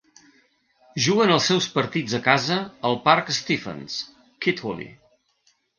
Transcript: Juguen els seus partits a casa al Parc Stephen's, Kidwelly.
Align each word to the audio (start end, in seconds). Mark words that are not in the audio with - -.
Juguen 1.07 1.33
els 1.35 1.49
seus 1.51 1.67
partits 1.75 2.17
a 2.21 2.23
casa 2.31 2.59
al 2.91 2.99
Parc 3.07 3.33
Stephen's, 3.43 4.03
Kidwelly. 4.47 4.91